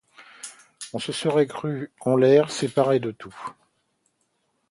[0.93, 3.37] On se serait cru en l'air, séparé de tout.